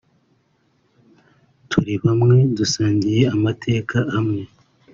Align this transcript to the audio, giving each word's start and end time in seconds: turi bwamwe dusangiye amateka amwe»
turi 1.69 1.93
bwamwe 2.01 2.37
dusangiye 2.57 3.21
amateka 3.35 3.97
amwe» 4.17 4.41